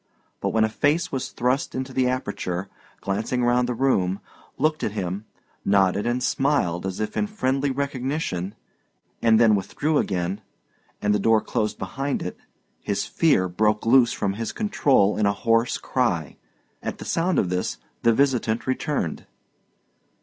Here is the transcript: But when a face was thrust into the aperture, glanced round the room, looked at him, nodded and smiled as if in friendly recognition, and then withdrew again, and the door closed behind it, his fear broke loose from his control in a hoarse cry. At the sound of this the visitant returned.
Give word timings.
But 0.39 0.49
when 0.49 0.63
a 0.63 0.67
face 0.69 1.11
was 1.11 1.29
thrust 1.29 1.75
into 1.75 1.93
the 1.93 2.07
aperture, 2.07 2.67
glanced 3.01 3.31
round 3.33 3.69
the 3.69 3.75
room, 3.75 4.19
looked 4.57 4.83
at 4.83 4.93
him, 4.93 5.25
nodded 5.63 6.07
and 6.07 6.23
smiled 6.23 6.87
as 6.87 6.99
if 6.99 7.15
in 7.15 7.27
friendly 7.27 7.69
recognition, 7.69 8.55
and 9.21 9.39
then 9.39 9.53
withdrew 9.53 9.99
again, 9.99 10.41
and 11.03 11.13
the 11.13 11.19
door 11.19 11.39
closed 11.39 11.77
behind 11.77 12.23
it, 12.23 12.39
his 12.81 13.05
fear 13.05 13.47
broke 13.47 13.85
loose 13.85 14.11
from 14.11 14.33
his 14.33 14.51
control 14.51 15.17
in 15.17 15.27
a 15.27 15.33
hoarse 15.33 15.77
cry. 15.77 16.35
At 16.81 16.97
the 16.97 17.05
sound 17.05 17.37
of 17.37 17.49
this 17.49 17.77
the 18.01 18.11
visitant 18.11 18.65
returned. 18.65 19.27